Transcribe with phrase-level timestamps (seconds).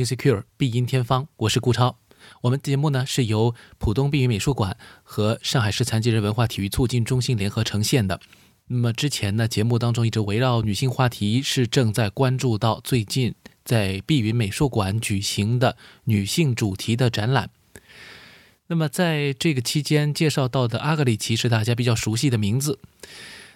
[0.00, 1.98] be secure，必音天方，我是顾超。
[2.40, 8.18] 我们节目呢是由浦东碧云美术馆和上海市残疾人文化体育促进中心联合呈现的。
[8.68, 17.50] 那么之前呢，节目当中一直围绕女性话题，是正在关注到最近在碧云美术馆举行的女性主题的展览。
[18.68, 22.78] 那么在这个期间介绍到的阿格里奇是大家比较熟悉的名字。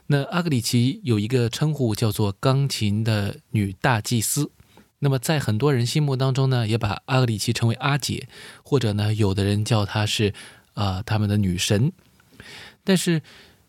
[0.08, 4.50] 那阿格里奇有一个称呼叫做“钢琴的女大祭司”。
[5.04, 8.26] 那么，在很多人心目当中呢，也把阿格里奇称为阿姐，
[8.62, 10.32] 或者呢，有的人叫她是，
[10.72, 11.92] 啊，他们的女神。
[12.82, 13.20] 但是，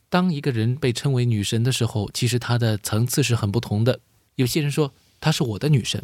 [0.09, 3.99] 当一个人被称为女神的时候，其实她的层次是很不同的。
[4.35, 6.01] 有些人说她是我的女神，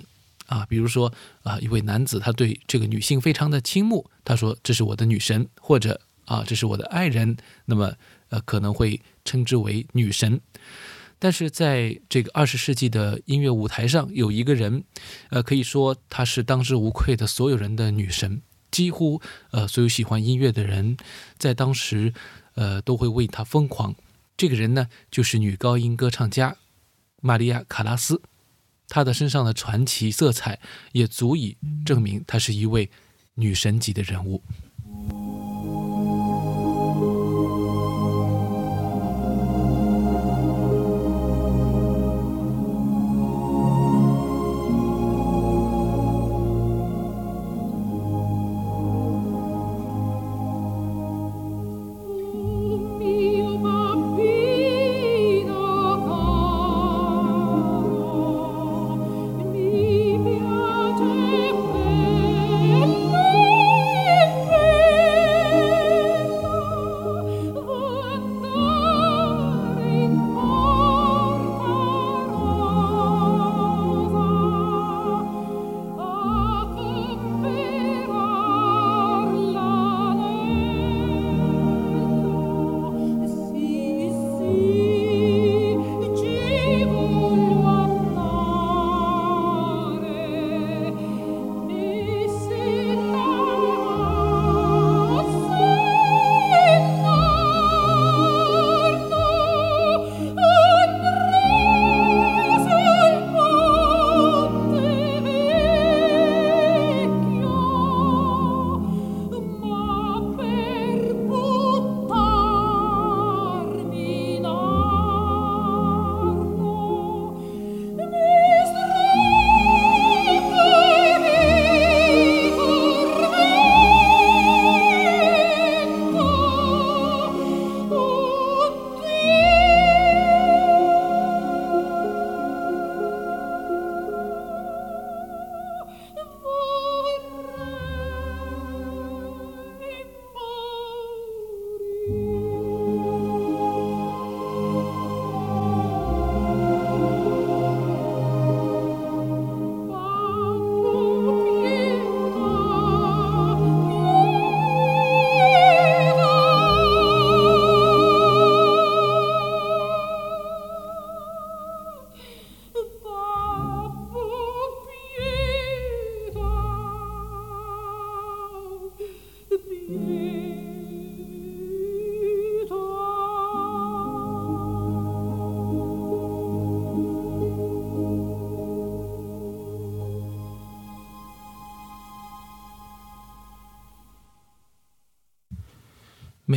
[0.48, 1.13] 啊，比如说
[1.44, 7.94] 啊，一位男子他对这个女性非常的倾慕，他说这是我的女神，或者啊，这是我的爱人，那么
[8.28, 10.41] 呃，可能会称之为女神。
[11.23, 14.83] 但是在这个二十世纪的音乐舞台上，有一个人，
[15.30, 18.41] 呃，可以说她是当之无愧的所有人的女神，
[18.72, 20.97] 几乎呃所有喜欢音乐的人，
[21.38, 22.11] 在当时，
[22.55, 23.94] 呃都会为她疯狂。
[24.36, 26.58] 这个人呢，就是女高音歌唱家
[27.22, 28.23] 玛利亚·卡拉斯，
[28.88, 30.59] 她的身上的传奇色彩
[30.91, 32.89] 也足以证明她是一位
[33.35, 34.41] 女神级的人物。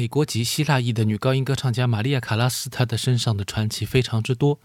[0.05, 4.61] 美国籍希腊裔的女高音歌唱家玛利亚·卡拉斯，她的身上的传奇非常之多，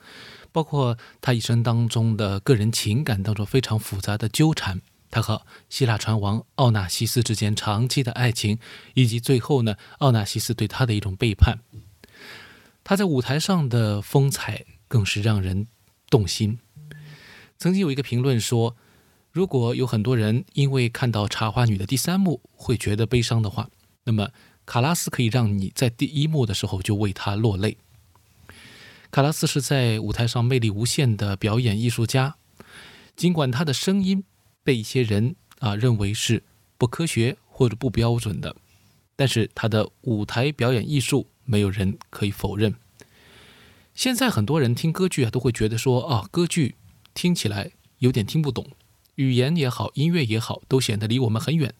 [0.51, 8.59] 包括她一生当中的个人情感当中非常复杂的纠缠，她和希腊船王奥纳西斯之间长期的爱情，
[8.95, 11.59] 以及最后呢，奥纳西斯对她的一种背叛。
[12.83, 15.67] 她在舞台上的风采更是让人
[16.09, 16.59] 动心。
[17.57, 18.75] 曾经有一个评论说，
[19.31, 23.69] 如果有很多人因为看到《茶花女》的第三幕会觉得悲伤的话，
[24.03, 24.31] 那么。
[24.69, 27.75] 卡拉斯可以让你在第一幕的时候就为他落泪。
[29.09, 32.35] 卡拉斯是在舞台上魅力无限的表演艺术家，
[33.15, 34.23] 尽管他的声音
[34.63, 36.43] 被一些人啊认为是
[36.77, 38.55] 不科学或者不标准的，
[39.15, 42.75] 但是他的舞台表演艺术没有人可以否认。
[43.95, 46.75] 现在很多人听歌剧啊都会觉得说啊歌剧
[47.15, 48.67] 听起来有点听不懂，
[49.15, 51.73] 语言也好，音乐也好，都显得离我们很远。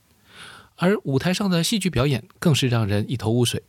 [0.81, 3.61] 而舞台上的戏剧表演更是让人一头雾水。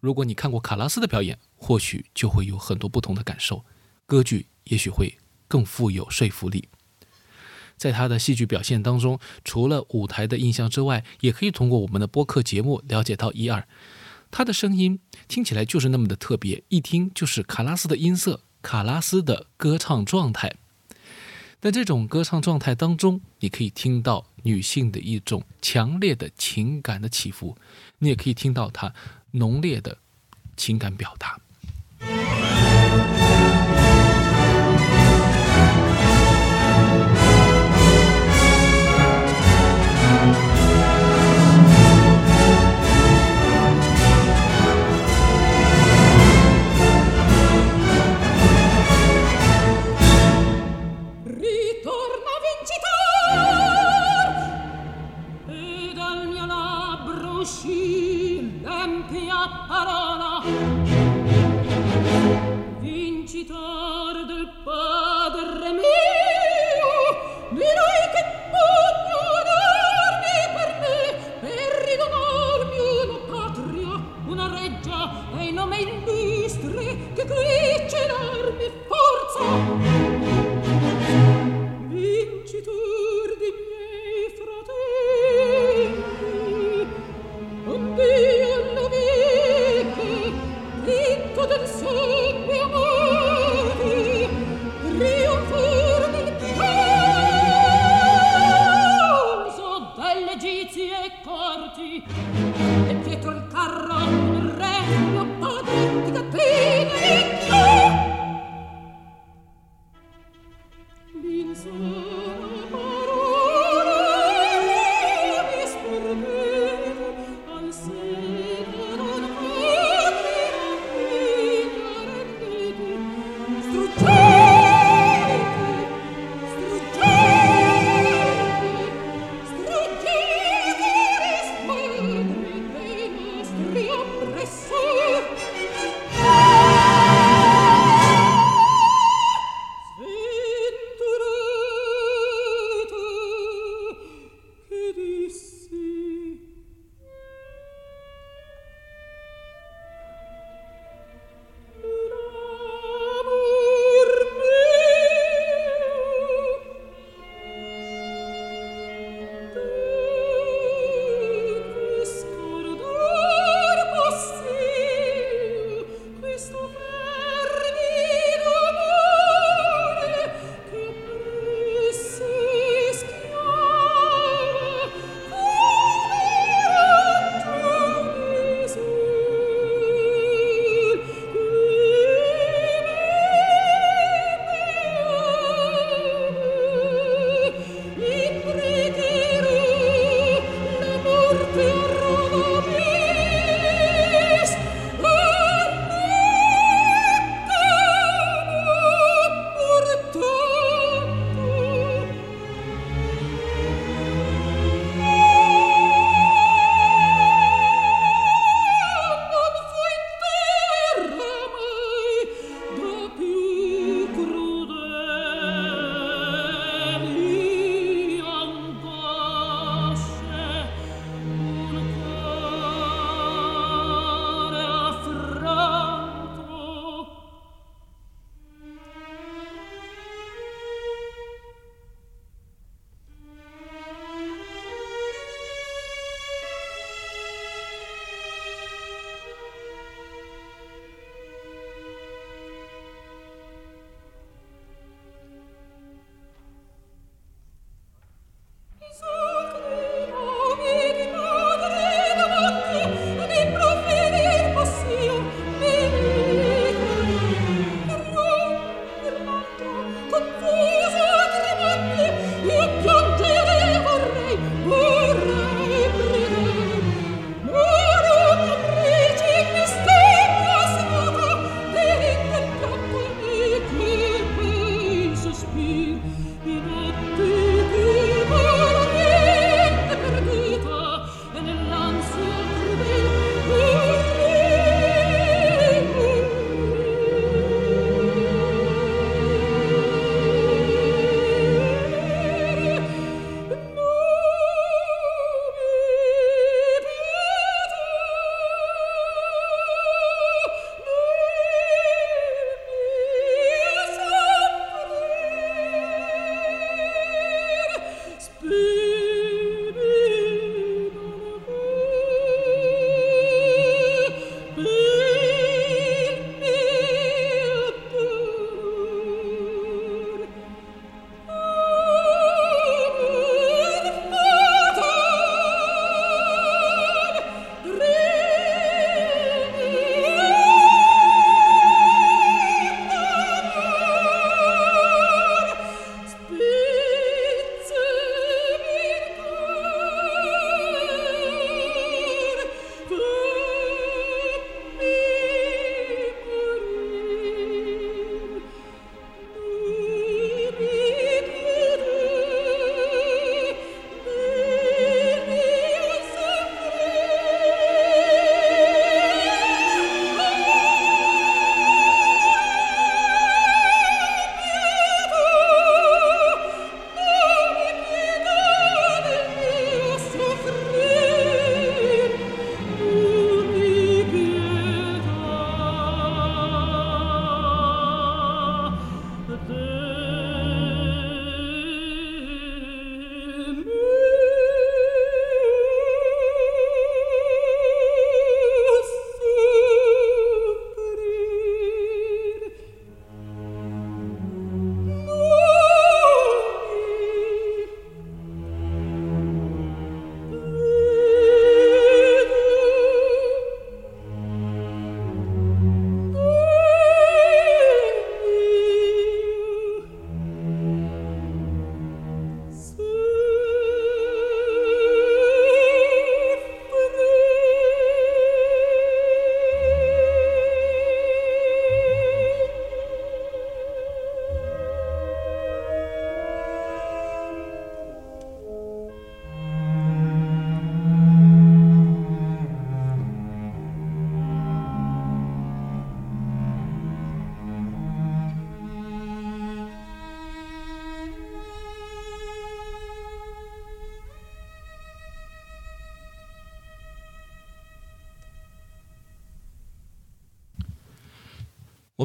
[0.00, 3.64] 如果你看过卡拉斯的表演，或许就会有很多不同的感受。
[4.04, 5.16] 歌剧也许会
[5.48, 6.68] 更富有说服力。
[7.78, 13.66] 在他的戏剧表现当中，除了舞台的印象之外，也可以通过我们的播客节目了解到一二。
[14.30, 20.54] 他的声音听起来就是那么的特别，一听就是卡拉斯的音色，卡拉斯的歌唱状态。
[21.62, 27.56] 在这种歌唱状态当中，你可以听到女性的一种强烈的情感的起伏，
[27.98, 28.92] 你也可以听到她
[29.30, 29.96] 浓烈的
[30.56, 31.38] 情感表达。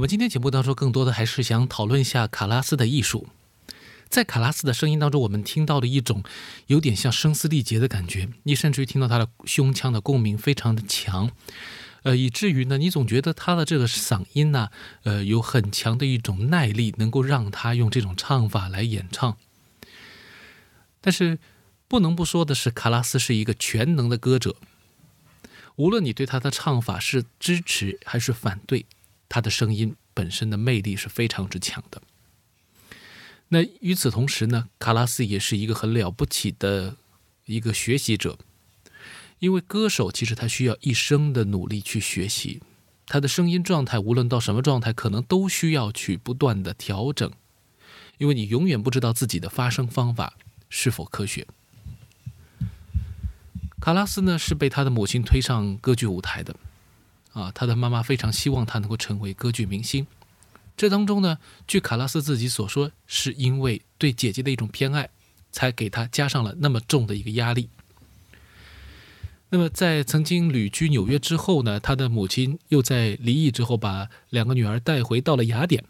[0.07, 3.27] 今天节目当中更多的还是想讨论一下卡拉斯的艺术。
[4.07, 6.23] 在卡拉斯的声音当中，我们听到了一种
[6.67, 11.29] 有点像声嘶力竭的感觉，你甚至于听到他的胸腔的共鸣非常的强，
[12.03, 14.69] 呃，以至于呢，你总觉得他的这个嗓音呢，
[15.03, 19.35] 呃，有很强的一种耐力，能够让他用这种唱法来演唱。
[21.01, 21.37] 但是
[21.89, 24.55] 不能不说的是，卡拉斯是一个全能的歌者，
[25.75, 28.85] 无论你对他的唱法是支持还是反对，
[29.29, 32.01] 他的声音本身的魅力是非常之强的。
[33.49, 36.97] 那与此同时呢，卡拉斯也是一个很了不起的
[37.45, 38.37] 一个学习者，
[39.39, 42.61] 因为歌手其实他需要一生的努力去学习，
[43.05, 47.31] 他的声音状态无论到什么状态，可能都需要去不断的调整，
[48.17, 50.33] 因为你永远不知道自己的发声方法
[50.69, 51.47] 是否科学。
[53.79, 56.53] 卡拉斯呢是被他的母亲推上歌剧舞台的，
[57.37, 60.07] 啊，他的妈妈非常希望他能够成为歌剧明星。
[60.75, 65.09] 这当中呢，据卡拉斯自己所说，是因为对姐姐的一种偏爱，
[65.51, 67.69] 才给他加上了那么重的一个压力。
[69.49, 75.83] 那么，在曾经旅居纽约之后呢，他的母亲又在离异之后，把两个女儿带回到了雅典。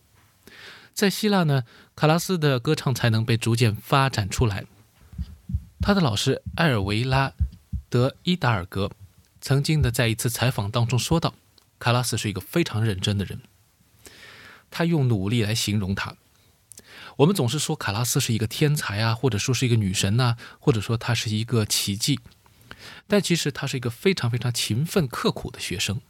[0.94, 1.64] 在希腊呢，
[1.96, 4.66] 卡拉斯的歌唱才能被逐渐发展出来。
[5.80, 7.30] 他的老师埃尔维拉·
[7.90, 8.92] 德伊达尔格
[9.48, 11.34] 曾经的在一次采访当中说到，
[11.80, 13.40] 卡拉斯是一个非常认真的人。
[14.70, 16.18] 他用努力来形容他。
[17.16, 22.20] 我们总是说卡拉斯是一个天才啊，或者说是一个女神呐，或者说他是一个奇迹。
[23.08, 26.02] 但其实他是一个非常非常勤奋刻苦的学生。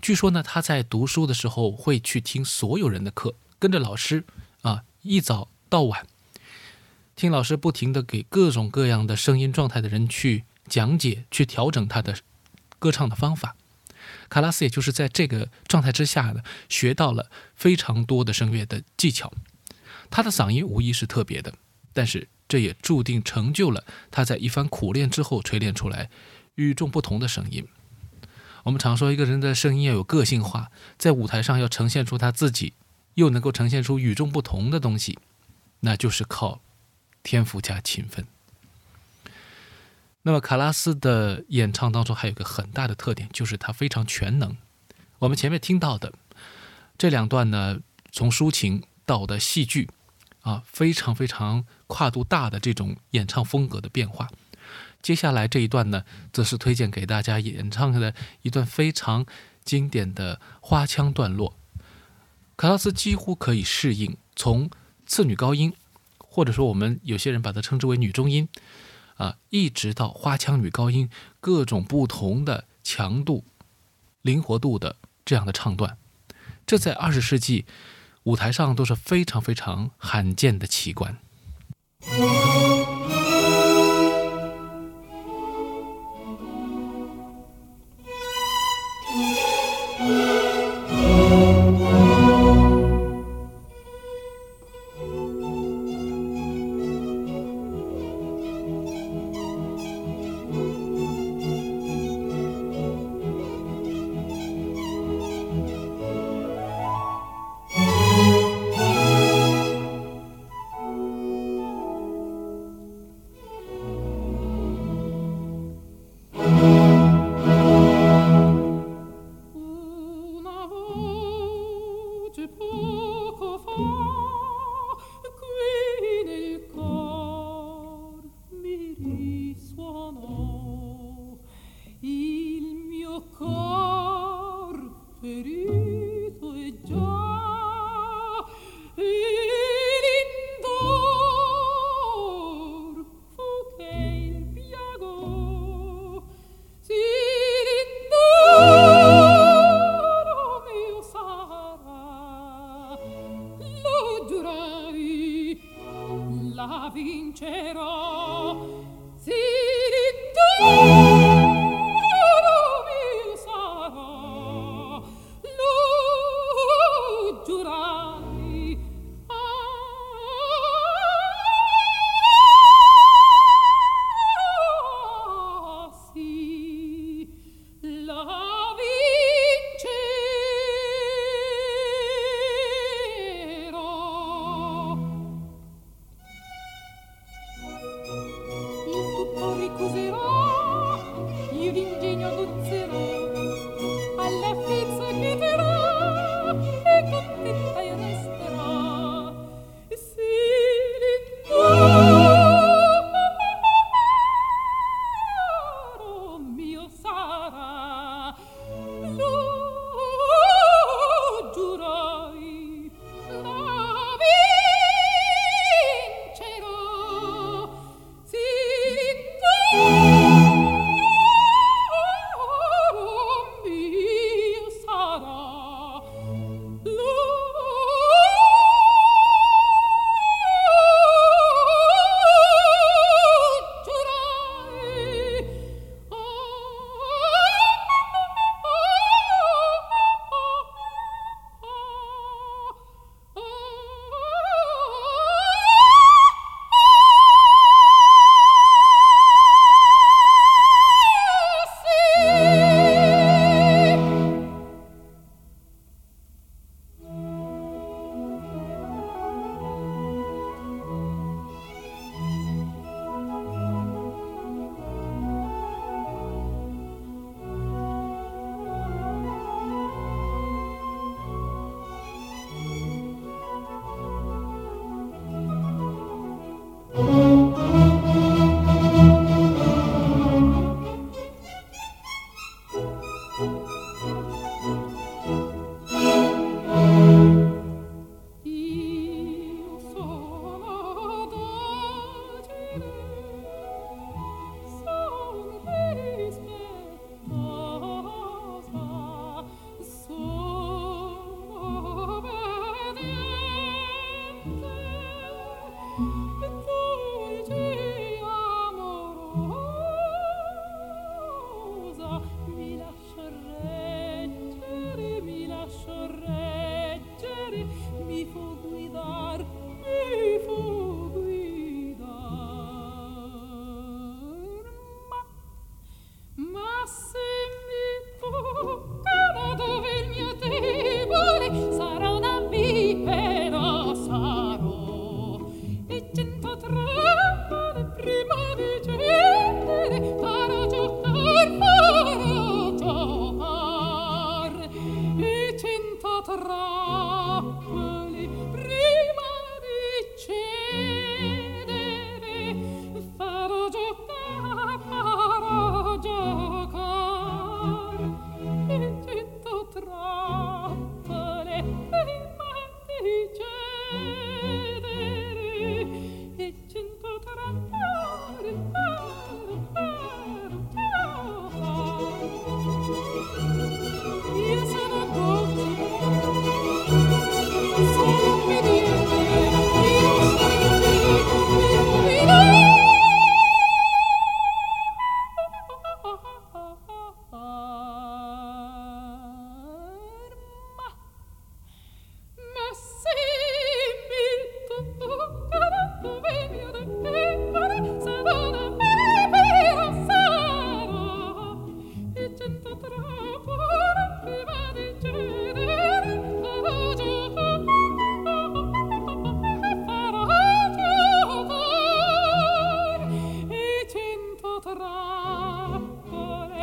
[0.00, 4.24] 据说呢，他在读书的时候会去听所有人的课，跟着老师
[4.62, 6.06] 啊，一早到晚
[7.14, 12.16] 听老师不停的给各种各样的声音状态的人去讲解，去调整他的
[12.82, 13.54] 歌唱的方法。
[14.28, 19.32] 卡拉斯也就是在这个状态之下呢，学到了非常多的声乐的技巧。
[20.10, 21.54] 他的嗓音无疑是特别的，
[21.92, 26.10] 但是这也注定成就了他在一番苦练之后锤炼出来
[26.56, 27.68] 与众不同的声音。
[28.64, 32.72] 我们常说一个人的声音要有个性化，在舞台上要呈现出他自己，
[33.14, 35.18] 又能够呈现出与众不同的东西，
[35.80, 36.60] 那就是靠
[37.22, 38.26] 天赋加勤奋。
[40.24, 44.56] 那么卡拉斯的演唱当中还有一个很大的特点，就是他非常全能。
[45.18, 46.12] 我们前面听到的
[46.96, 47.80] 这两段呢，
[48.12, 49.88] 从抒情到的戏剧，
[50.42, 54.28] 啊，非常非常跨度大的这种演唱风格的变化。
[55.00, 59.26] 接下来这一段呢，则是推荐给大家演唱的一段非常
[59.64, 61.56] 经典的花腔段落。
[62.56, 64.70] 卡拉斯几乎可以适应从
[65.04, 65.72] 次女高音，
[66.18, 68.48] 或者说我们有些人把它称之为女中音。
[69.22, 73.44] 啊，一直到花腔女高音，各种不同的强度、
[74.20, 75.96] 灵活度的这样的唱段，
[76.66, 77.64] 这在二十世纪
[78.24, 81.18] 舞台上都是非常非常罕见的奇观。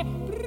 [0.03, 0.38] pre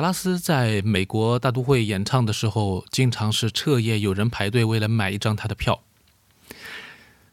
[0.00, 5.82] 卡拉斯在美国大都会演唱的时候，经常是彻夜有人排队为了买一张他的票。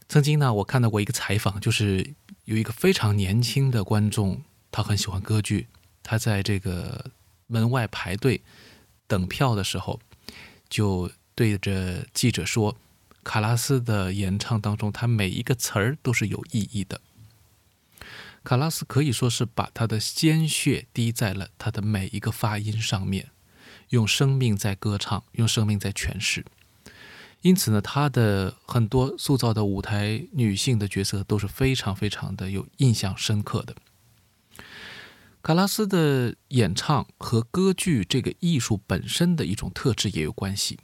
[0.10, 5.68] 曾经呢，我看到过一个采访，就是有一个非常年轻的观众，他很喜欢歌剧，
[6.04, 7.06] 他在这个
[7.46, 8.42] 门外排队
[9.08, 10.02] 等票的时候，
[10.68, 12.76] 就对着记者说
[13.24, 17.00] ：“卡拉斯的演唱当中，他每一个词儿都是有意义的。”
[18.48, 23.32] 卡拉斯可以说是把他的鲜血滴在了他的每一个发音上面，
[23.90, 26.46] 用生命在歌唱，用生命在诠释。
[27.42, 33.76] 因此呢，他的很多塑造的舞台女性的角色都是非常非常的有印象深刻的。
[35.42, 40.80] 卡拉斯的演唱和歌剧这个艺术本身的一种特质也有关系。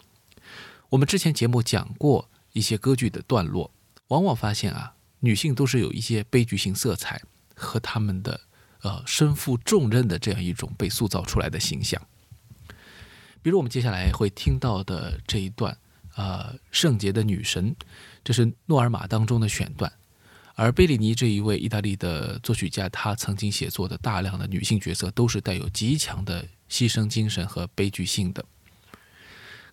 [0.89, 3.71] 我们之前节目讲过一些歌剧的段落，
[4.09, 7.21] 往往发现啊，女性都是有一些悲剧性色彩。
[7.53, 8.39] 和他们的
[8.81, 12.01] 呃身负重任的这样一种被塑造出来的形象，
[13.41, 15.77] 比如我们接下来会听到的这一段，
[16.15, 17.75] 呃，圣洁的女神，
[18.23, 19.91] 这是诺尔玛当中的选段，
[20.55, 28.43] 而贝里尼这一位意大利的作曲家，他曾经写作的大量的女性角色都是带有极强的牺牲精神和悲剧性的。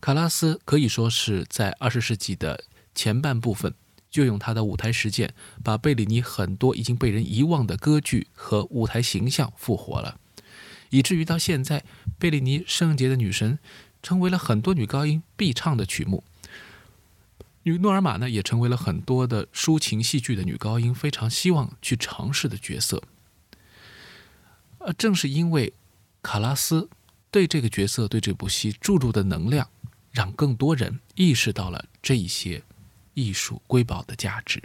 [0.00, 2.64] 卡拉斯可以说是在二十世纪的
[2.94, 3.74] 前半部分。
[4.10, 10.18] 就用他的舞台实践，把贝里尼很多已经被人遗忘的歌剧和舞台形象复活了，
[10.90, 11.84] 以至于到现在，
[12.18, 13.54] 贝里尼《圣洁的女神》
[14.02, 16.24] 成为了很多女高音必唱的曲目。
[17.62, 23.02] 女诺尔玛呢，也成为了很多的抒情戏剧的女高音非常希望去尝试的角色。
[24.78, 25.74] 呃，正是因为
[26.22, 26.88] 卡拉斯
[27.30, 29.68] 对这个角色、对这部戏注入的能量，
[30.10, 32.62] 让更多人意识到了这一些。
[33.14, 34.62] 艺术瑰宝的价值。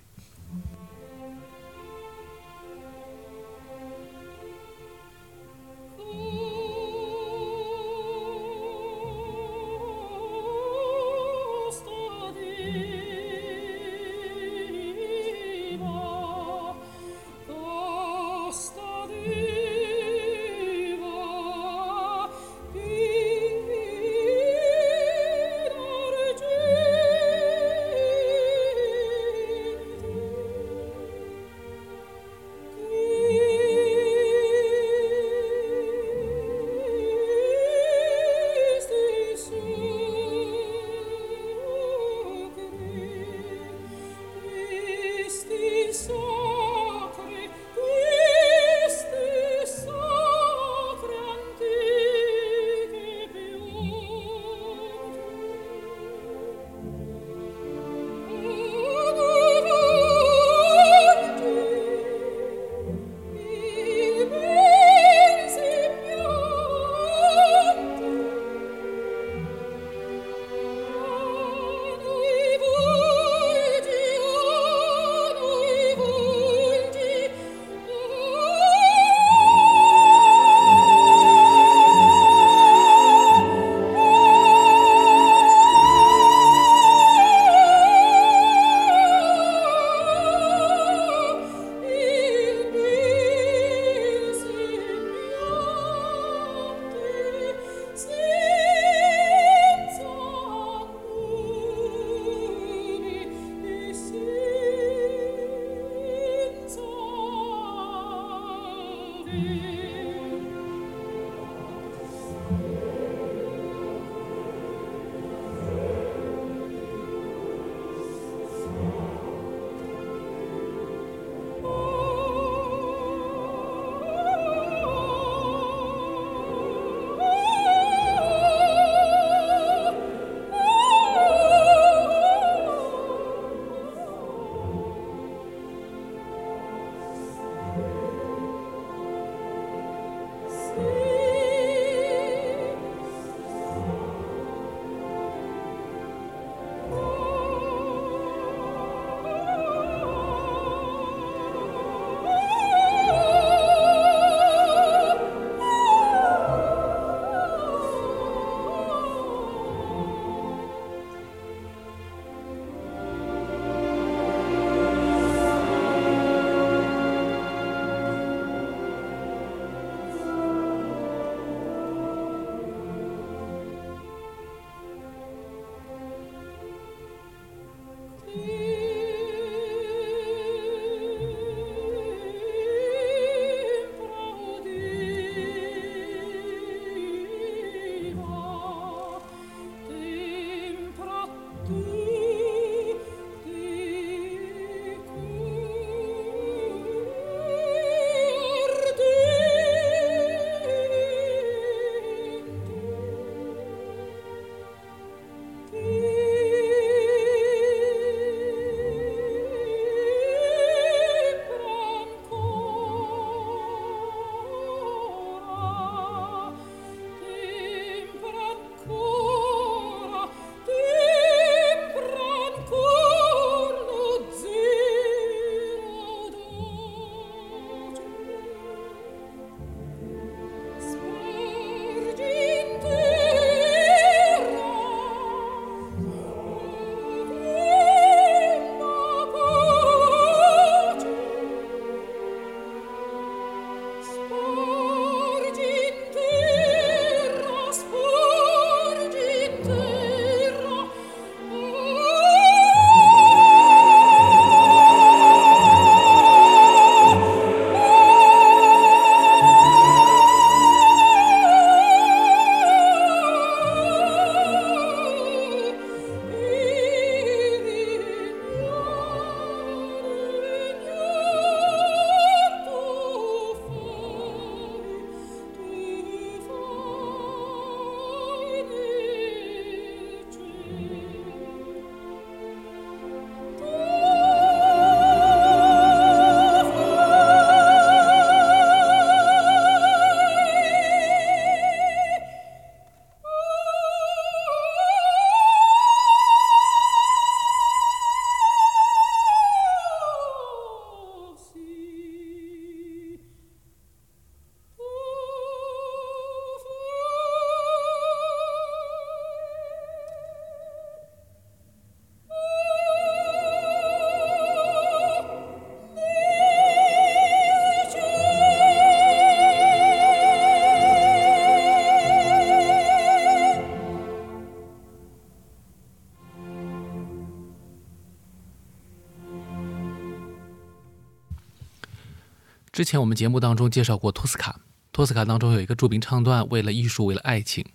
[332.76, 334.60] 之前我们节目当中介绍过托斯卡，
[334.92, 337.66] 托斯卡当中有一个著名唱段：“为了艺术，为了爱情，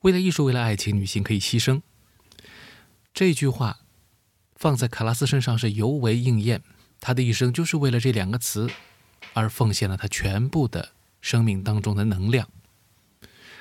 [0.00, 1.82] 为了艺术，为了爱情，女性可以牺牲。”
[3.12, 3.80] 这句话
[4.56, 6.62] 放在卡拉斯身上是尤为应验。
[6.98, 8.70] 他的一生就是为了这两个词
[9.34, 12.48] 而奉献了他全部的生命当中的能量。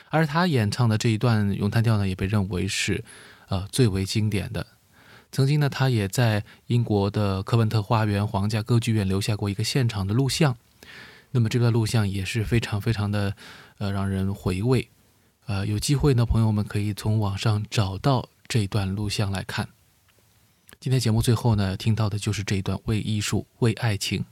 [0.10, 3.04] 而他演唱的这一段咏叹调呢，也被认为是
[3.50, 4.66] 呃最为经典的。
[5.32, 10.58] 曾经呢，他也在英国的科文特花园皇家歌剧院留下过一个现场的录像。
[11.32, 13.36] 那么这段录像也是非常非常的，
[13.78, 14.90] 呃，让人回味。
[15.46, 19.70] 呃，有机会呢，朋友们可以从网上找到这段录像来看。
[20.80, 24.26] 今天节目最后呢，听到的就是这一段为艺术、为爱情。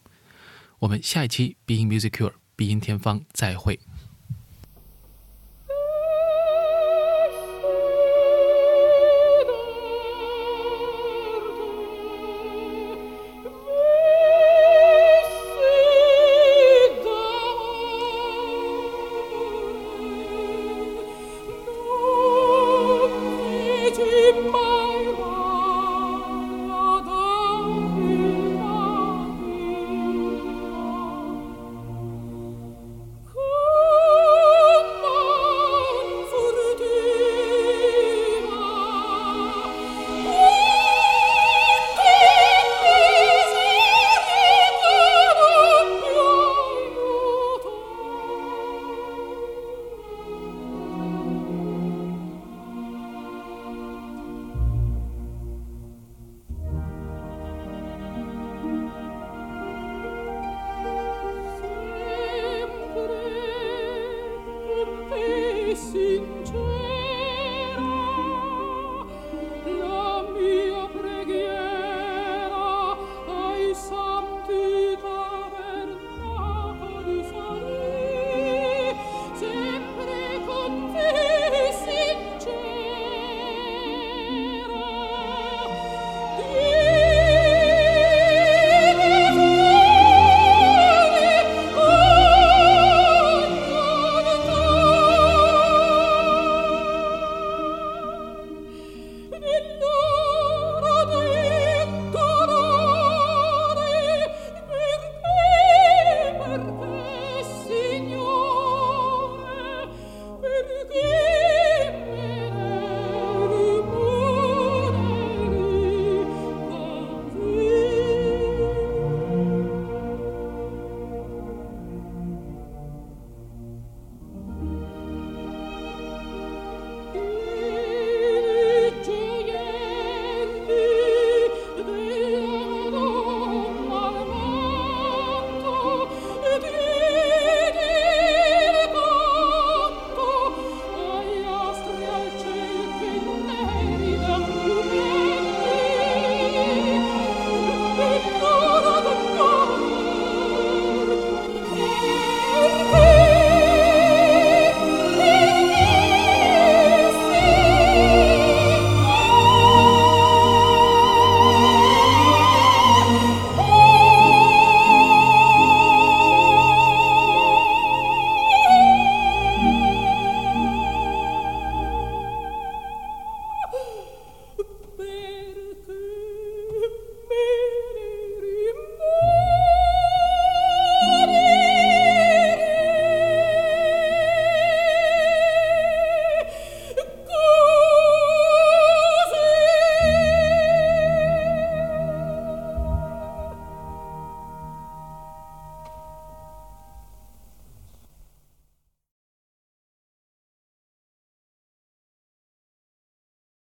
[0.80, 3.80] 我们下一期《Being Music Cure》必音天方再会。